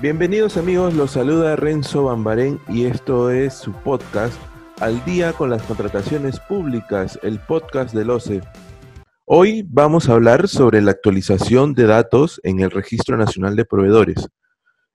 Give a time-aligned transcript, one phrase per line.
[0.00, 4.32] Bienvenidos amigos, los saluda Renzo Bambarén y esto es su podcast
[4.80, 8.40] Al día con las contrataciones públicas, el podcast del OCE.
[9.26, 14.26] Hoy vamos a hablar sobre la actualización de datos en el Registro Nacional de Proveedores.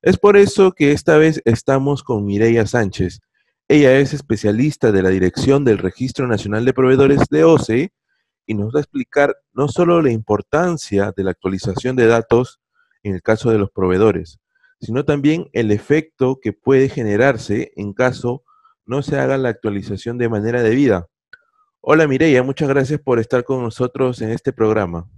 [0.01, 3.19] Es por eso que esta vez estamos con Mireia Sánchez.
[3.67, 7.91] Ella es especialista de la dirección del Registro Nacional de Proveedores de OCE
[8.47, 12.59] y nos va a explicar no solo la importancia de la actualización de datos
[13.03, 14.39] en el caso de los proveedores,
[14.79, 18.43] sino también el efecto que puede generarse en caso
[18.85, 21.07] no se haga la actualización de manera debida.
[21.81, 25.09] Hola Mireia, muchas gracias por estar con nosotros en este programa.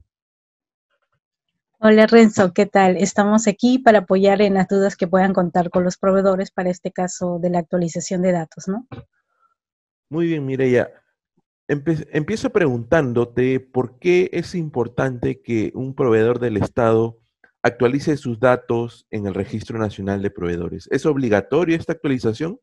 [1.80, 2.98] Hola Renzo, ¿qué tal?
[2.98, 6.92] Estamos aquí para apoyar en las dudas que puedan contar con los proveedores para este
[6.92, 8.88] caso de la actualización de datos, ¿no?
[10.09, 10.89] Muy bien, Mireia.
[11.67, 17.20] empiezo preguntándote por qué es importante que un proveedor del Estado
[17.67, 20.88] actualice sus datos en el Registro Nacional de Proveedores.
[20.91, 22.59] ¿Es obligatoria esta actualización?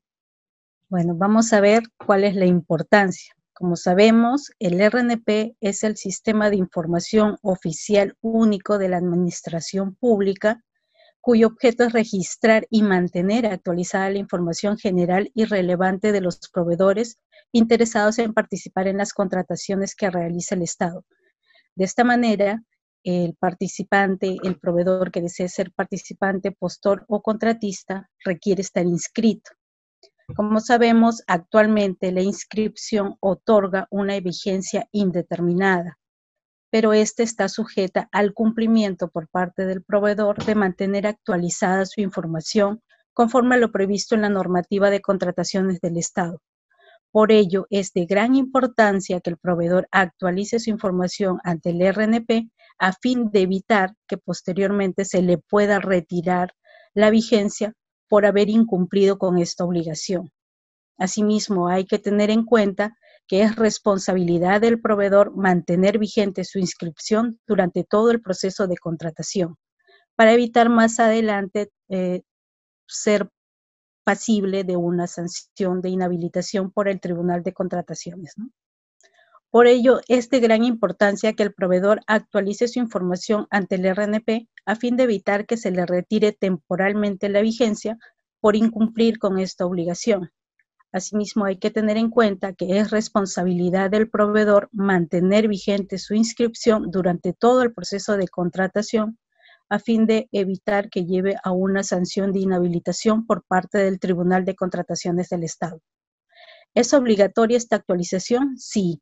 [0.88, 3.34] Bueno, vamos a ver cuál es la importancia.
[3.52, 10.62] Como sabemos, el RNP es el sistema de información oficial único de la Administración Pública,
[11.20, 17.18] cuyo objeto es registrar y mantener actualizada la información general y relevante de los proveedores
[17.52, 21.04] interesados en participar en las contrataciones que realiza el Estado.
[21.76, 22.62] De esta manera,
[23.04, 29.50] el participante, el proveedor que desee ser participante, postor o contratista, requiere estar inscrito.
[30.34, 35.98] Como sabemos, actualmente la inscripción otorga una vigencia indeterminada,
[36.70, 42.82] pero esta está sujeta al cumplimiento por parte del proveedor de mantener actualizada su información
[43.12, 46.40] conforme a lo previsto en la normativa de contrataciones del Estado.
[47.12, 52.50] Por ello, es de gran importancia que el proveedor actualice su información ante el RNP
[52.78, 56.54] a fin de evitar que posteriormente se le pueda retirar
[56.94, 57.74] la vigencia
[58.08, 60.30] por haber incumplido con esta obligación.
[60.98, 67.40] Asimismo, hay que tener en cuenta que es responsabilidad del proveedor mantener vigente su inscripción
[67.46, 69.56] durante todo el proceso de contratación,
[70.14, 72.22] para evitar más adelante eh,
[72.86, 73.28] ser
[74.04, 78.34] pasible de una sanción de inhabilitación por el Tribunal de Contrataciones.
[79.54, 84.48] Por ello, es de gran importancia que el proveedor actualice su información ante el RNP
[84.66, 87.96] a fin de evitar que se le retire temporalmente la vigencia
[88.40, 90.32] por incumplir con esta obligación.
[90.90, 96.90] Asimismo, hay que tener en cuenta que es responsabilidad del proveedor mantener vigente su inscripción
[96.90, 99.20] durante todo el proceso de contratación
[99.68, 104.44] a fin de evitar que lleve a una sanción de inhabilitación por parte del Tribunal
[104.44, 105.80] de Contrataciones del Estado.
[106.74, 108.58] ¿Es obligatoria esta actualización?
[108.58, 109.00] Sí,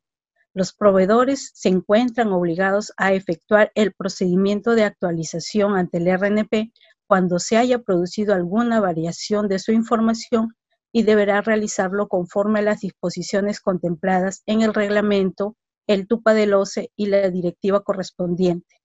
[0.53, 6.71] los proveedores se encuentran obligados a efectuar el procedimiento de actualización ante el RNP
[7.07, 10.55] cuando se haya producido alguna variación de su información
[10.91, 15.55] y deberá realizarlo conforme a las disposiciones contempladas en el reglamento,
[15.87, 18.77] el TUPA del OCE y la directiva correspondiente.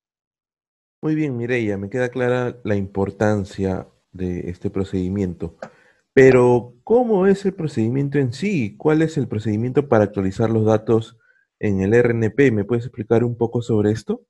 [1.03, 5.57] Muy bien, Mireya, me queda clara la importancia de este procedimiento.
[6.13, 8.77] Pero, ¿cómo es el procedimiento en sí?
[8.77, 11.19] ¿Cuál es el procedimiento para actualizar los datos
[11.61, 12.53] en el RNP.
[12.53, 14.25] ¿Me puedes explicar un poco sobre esto?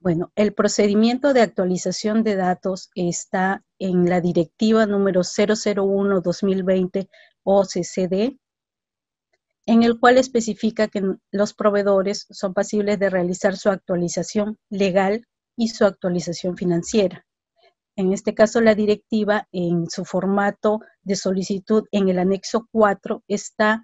[0.00, 7.08] Bueno, el procedimiento de actualización de datos está en la directiva número 001-2020
[7.42, 8.36] OCCD,
[9.66, 15.68] en el cual especifica que los proveedores son pasibles de realizar su actualización legal y
[15.68, 17.26] su actualización financiera.
[17.96, 23.82] En este caso, la directiva en su formato de solicitud en el anexo 4 está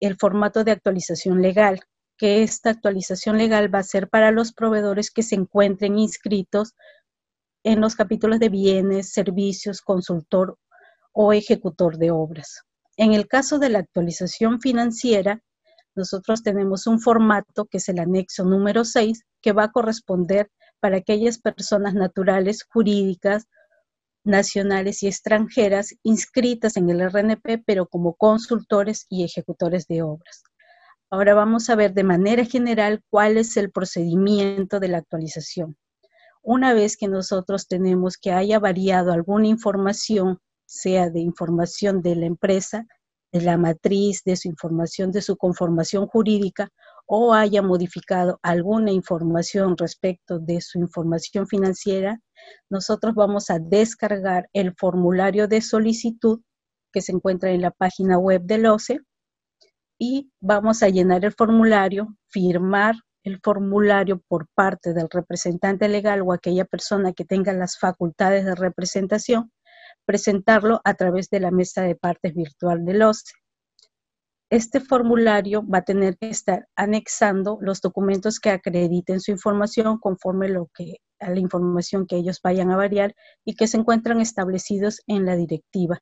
[0.00, 1.80] el formato de actualización legal,
[2.18, 6.74] que esta actualización legal va a ser para los proveedores que se encuentren inscritos
[7.64, 10.58] en los capítulos de bienes, servicios, consultor
[11.12, 12.62] o ejecutor de obras.
[12.96, 15.42] En el caso de la actualización financiera,
[15.94, 20.50] nosotros tenemos un formato que es el anexo número 6, que va a corresponder
[20.80, 23.46] para aquellas personas naturales, jurídicas,
[24.24, 30.42] nacionales y extranjeras inscritas en el RNP, pero como consultores y ejecutores de obras.
[31.10, 35.78] Ahora vamos a ver de manera general cuál es el procedimiento de la actualización.
[36.42, 42.26] Una vez que nosotros tenemos que haya variado alguna información, sea de información de la
[42.26, 42.86] empresa,
[43.32, 46.68] de la matriz, de su información, de su conformación jurídica,
[47.06, 52.20] o haya modificado alguna información respecto de su información financiera,
[52.68, 56.42] nosotros vamos a descargar el formulario de solicitud
[56.92, 59.00] que se encuentra en la página web del OCE
[59.98, 66.32] y vamos a llenar el formulario, firmar el formulario por parte del representante legal o
[66.32, 69.52] aquella persona que tenga las facultades de representación
[70.08, 73.34] presentarlo a través de la mesa de partes virtual del OCE.
[74.50, 80.48] Este formulario va a tener que estar anexando los documentos que acrediten su información conforme
[80.48, 83.14] lo que, a la información que ellos vayan a variar
[83.44, 86.00] y que se encuentran establecidos en la directiva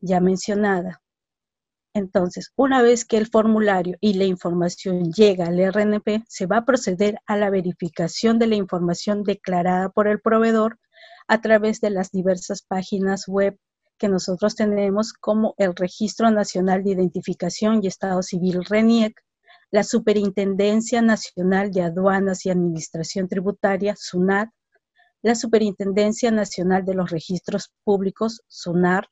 [0.00, 1.01] ya mencionada.
[1.94, 6.64] Entonces, una vez que el formulario y la información llega al RNP, se va a
[6.64, 10.78] proceder a la verificación de la información declarada por el proveedor
[11.28, 13.58] a través de las diversas páginas web
[13.98, 19.20] que nosotros tenemos como el Registro Nacional de Identificación y Estado Civil RENIEC,
[19.70, 24.48] la Superintendencia Nacional de Aduanas y Administración Tributaria, SUNAT,
[25.22, 29.08] la Superintendencia Nacional de los Registros Públicos, SUNAR,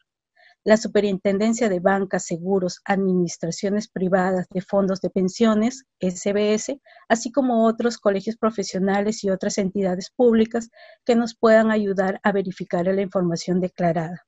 [0.65, 7.97] la Superintendencia de Bancas, Seguros, Administraciones Privadas de Fondos de Pensiones, SBS, así como otros
[7.99, 10.69] colegios profesionales y otras entidades públicas
[11.05, 14.27] que nos puedan ayudar a verificar la información declarada.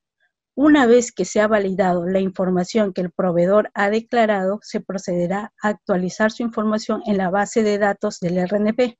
[0.55, 5.52] Una vez que se ha validado la información que el proveedor ha declarado, se procederá
[5.62, 8.99] a actualizar su información en la base de datos del RNP.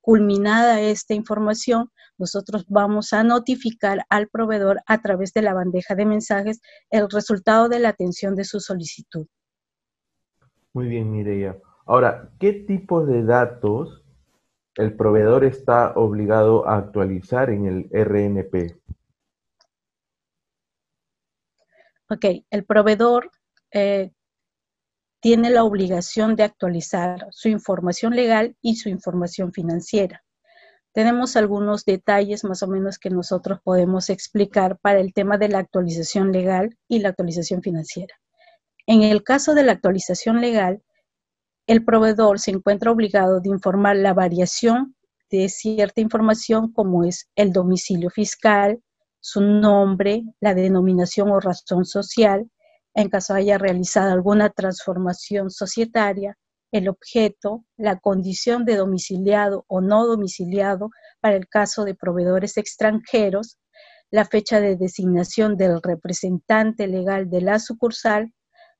[0.00, 1.90] Culminada esta información,
[2.20, 7.68] nosotros vamos a notificar al proveedor a través de la bandeja de mensajes el resultado
[7.68, 9.26] de la atención de su solicitud.
[10.72, 11.56] Muy bien, Mireya.
[11.86, 14.04] Ahora, ¿qué tipo de datos
[14.76, 18.78] el proveedor está obligado a actualizar en el RNP?
[22.08, 23.30] Ok, el proveedor
[23.72, 24.12] eh,
[25.20, 30.22] tiene la obligación de actualizar su información legal y su información financiera.
[30.92, 35.58] Tenemos algunos detalles más o menos que nosotros podemos explicar para el tema de la
[35.58, 38.14] actualización legal y la actualización financiera.
[38.86, 40.82] En el caso de la actualización legal,
[41.68, 44.96] el proveedor se encuentra obligado de informar la variación
[45.30, 48.82] de cierta información como es el domicilio fiscal,
[49.20, 52.50] su nombre, la denominación o razón social,
[52.94, 56.36] en caso haya realizado alguna transformación societaria,
[56.72, 60.90] el objeto, la condición de domiciliado o no domiciliado
[61.20, 63.58] para el caso de proveedores extranjeros,
[64.10, 68.32] la fecha de designación del representante legal de la sucursal,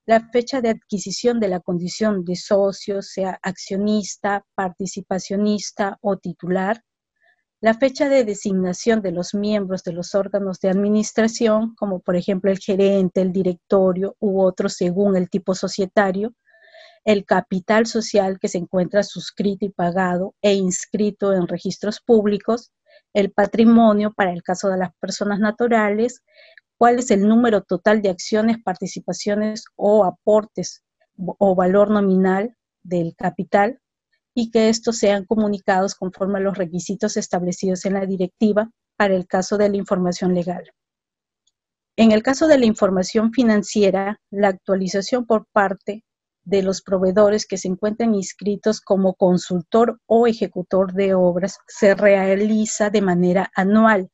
[0.07, 6.83] la fecha de adquisición de la condición de socio, sea accionista, participacionista o titular,
[7.63, 12.51] la fecha de designación de los miembros de los órganos de administración, como por ejemplo
[12.51, 16.33] el gerente, el directorio u otros según el tipo societario,
[17.05, 22.73] el capital social que se encuentra suscrito y pagado e inscrito en registros públicos,
[23.15, 26.23] el patrimonio para el caso de las personas naturales,
[26.79, 30.83] cuál es el número total de acciones, participaciones o aportes
[31.17, 33.81] o valor nominal del capital,
[34.35, 39.27] y que estos sean comunicados conforme a los requisitos establecidos en la directiva para el
[39.27, 40.71] caso de la información legal.
[41.97, 46.05] En el caso de la información financiera, la actualización por parte
[46.45, 52.91] de los proveedores que se encuentran inscritos como consultor o ejecutor de obras se realiza
[52.91, 54.11] de manera anual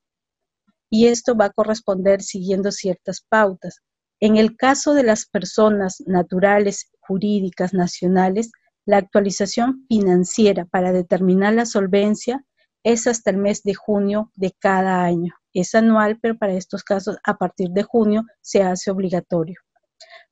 [0.90, 3.80] y esto va a corresponder siguiendo ciertas pautas.
[4.20, 8.50] En el caso de las personas naturales, jurídicas, nacionales,
[8.86, 12.44] la actualización financiera para determinar la solvencia
[12.82, 15.34] es hasta el mes de junio de cada año.
[15.52, 19.65] Es anual, pero para estos casos a partir de junio se hace obligatorio.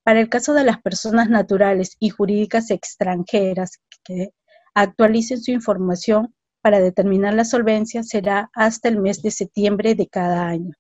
[0.05, 4.35] Para el caso de las personas naturales y jurídicas extranjeras que
[4.75, 10.47] actualicen su información para determinar la solvencia será hasta el mes de septiembre de cada
[10.47, 10.73] año.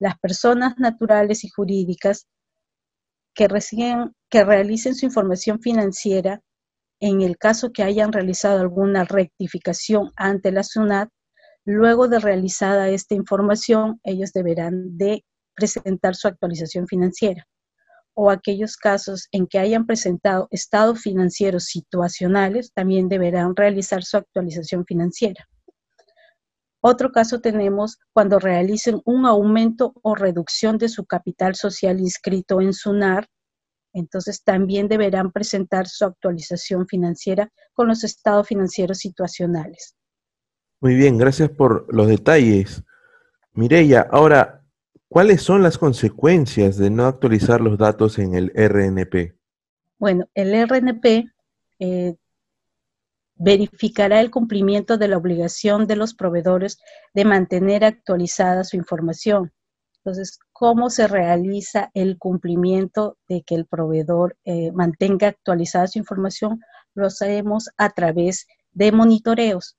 [0.00, 2.26] Las personas naturales y jurídicas
[3.34, 6.40] que, realicen su información financiera
[6.98, 11.08] en el caso que hayan realizado alguna rectificación ante la SUNAT,
[11.64, 17.46] luego de realizada esta información, ellos deberán de presentar su actualización financiera
[18.14, 24.84] o aquellos casos en que hayan presentado estados financieros situacionales, también deberán realizar su actualización
[24.84, 25.48] financiera.
[26.82, 32.72] Otro caso tenemos cuando realicen un aumento o reducción de su capital social inscrito en
[32.72, 33.28] SUNAR
[33.92, 39.96] entonces también deberán presentar su actualización financiera con los estados financieros situacionales.
[40.80, 42.82] Muy bien, gracias por los detalles.
[43.52, 44.59] Mireya, ahora,
[45.10, 49.36] ¿cuáles son las consecuencias de no actualizar los datos en el RNP?
[49.98, 51.30] Bueno, el RNP
[51.80, 52.16] eh,
[53.34, 56.78] verificará el cumplimiento de la obligación de los proveedores
[57.12, 59.52] de mantener actualizada su información
[60.02, 66.60] entonces, ¿cómo se realiza el cumplimiento de que el proveedor eh, mantenga actualizada su información?
[66.94, 69.76] Lo hacemos a través de monitoreos.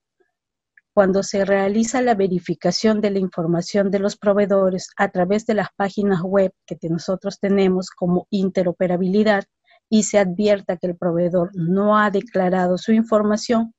[0.93, 5.69] Cuando se realiza la verificación de la información de los proveedores a través de las
[5.75, 9.45] páginas web que nosotros tenemos como interoperabilidad
[9.89, 13.73] y se advierta que el proveedor no ha declarado su información,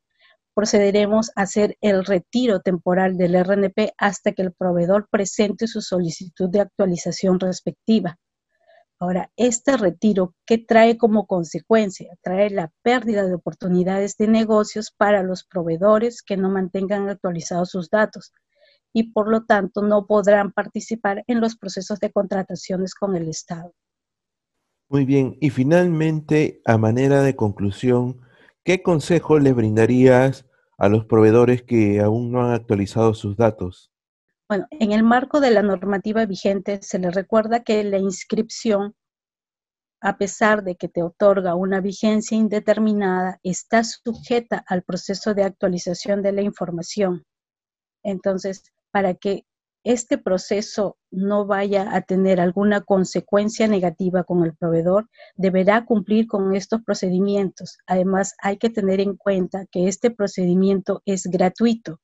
[0.54, 6.50] procederemos a hacer el retiro temporal del RNP hasta que el proveedor presente su solicitud
[6.50, 8.19] de actualización respectiva.
[9.02, 12.16] Ahora, este retiro, ¿qué trae como consecuencia?
[12.23, 17.90] Trae la pérdida de oportunidades de negocios para los proveedores que no mantengan actualizados sus
[17.90, 18.32] datos
[18.92, 23.75] y por lo tanto no podrán participar en los procesos de contrataciones con el Estado.
[24.88, 28.21] Muy bien, y finalmente, a manera de conclusión,
[28.62, 30.47] ¿qué consejo le brindarías
[30.78, 33.91] a los proveedores que aún no han actualizado sus datos?
[34.52, 38.94] Bueno, en el marco de la normativa vigente se le recuerda que la inscripción,
[40.02, 46.21] a pesar de que te otorga una vigencia indeterminada, está sujeta al proceso de actualización
[46.21, 47.25] de la información.
[48.02, 49.47] Entonces, para que
[49.85, 56.54] este proceso no vaya a tener alguna consecuencia negativa con el proveedor, deberá cumplir con
[56.54, 57.78] estos procedimientos.
[57.87, 62.00] Además, hay que tener en cuenta que este procedimiento es gratuito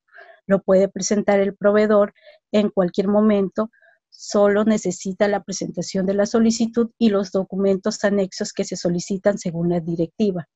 [0.49, 2.15] lo puede presentar el proveedor
[2.51, 3.71] en cualquier momento,
[4.09, 9.69] solo necesita la presentación de la solicitud y los documentos anexos que se solicitan según
[9.69, 10.49] la directiva.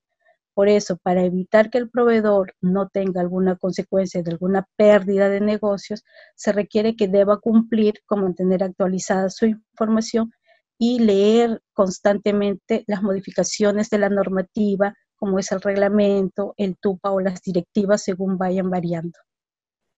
[0.54, 5.40] Por eso, para evitar que el proveedor no tenga alguna consecuencia de alguna pérdida de
[5.40, 10.32] negocios, se requiere que deba cumplir con mantener actualizada su información
[10.78, 17.20] y leer constantemente las modificaciones de la normativa, como es el reglamento, el TUPA o
[17.20, 19.18] las directivas según vayan variando.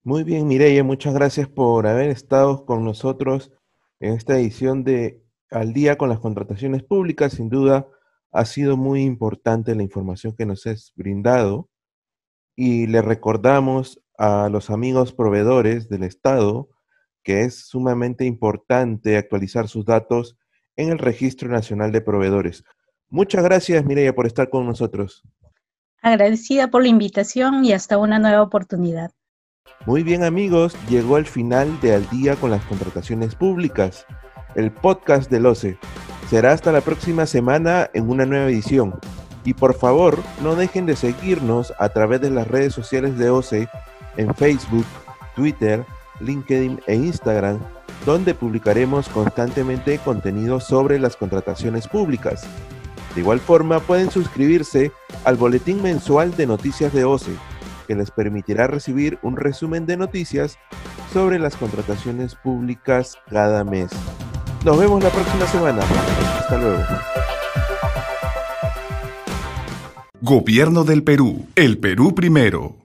[0.06, 3.50] Muy bien, Mireya, muchas gracias por haber estado con nosotros
[4.00, 7.32] en esta edición de Al día con las contrataciones públicas.
[7.32, 7.88] Sin duda,
[8.30, 11.70] ha sido muy importante la información que nos has brindado
[12.54, 16.68] y le recordamos a los amigos proveedores del Estado
[17.22, 20.36] que es sumamente importante actualizar sus datos
[20.76, 22.62] en el Registro Nacional de Proveedores.
[23.08, 25.22] Muchas gracias, Mireya, por estar con nosotros.
[26.02, 29.10] Agradecida por la invitación y hasta una nueva oportunidad.
[29.86, 34.06] Muy bien amigos, llegó el final de Al día con las contrataciones públicas,
[34.54, 35.76] el podcast del OCE.
[36.30, 38.94] Será hasta la próxima semana en una nueva edición.
[39.44, 43.68] Y por favor, no dejen de seguirnos a través de las redes sociales de OCE
[44.16, 44.86] en Facebook,
[45.36, 45.84] Twitter,
[46.20, 47.58] LinkedIn e Instagram,
[48.06, 52.46] donde publicaremos constantemente contenido sobre las contrataciones públicas.
[53.14, 54.92] De igual forma, pueden suscribirse
[55.24, 57.36] al boletín mensual de noticias de OCE
[57.86, 60.58] que les permitirá recibir un resumen de noticias
[61.12, 63.90] sobre las contrataciones públicas cada mes.
[64.64, 65.82] Nos vemos la próxima semana.
[66.38, 66.82] Hasta luego.
[70.20, 71.46] Gobierno del Perú.
[71.54, 72.72] El Perú primero.